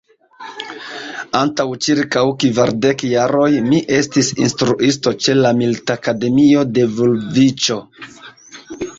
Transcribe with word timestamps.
Antaŭ 1.39 1.65
ĉirkaŭ 1.87 2.23
kvardek 2.43 3.03
jaroj 3.09 3.49
mi 3.65 3.81
estis 3.97 4.29
instruisto 4.45 5.13
ĉe 5.25 5.35
la 5.41 5.51
militakademio 5.59 6.65
de 6.79 6.87
Vulviĉo. 7.01 7.79